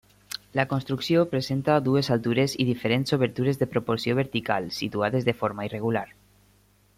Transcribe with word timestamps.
La 0.59 0.63
construcció 0.69 1.25
presenta 1.33 1.75
dues 1.87 2.09
altures 2.15 2.55
i 2.63 2.67
diferents 2.69 3.15
obertures 3.19 3.61
de 3.63 3.69
proporció 3.75 4.17
vertical, 4.21 4.71
situades 4.79 5.29
de 5.29 5.37
forma 5.43 5.69
irregular. 5.69 6.07